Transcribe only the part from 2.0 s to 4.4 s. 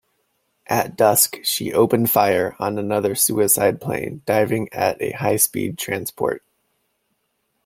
fire on another suicide plane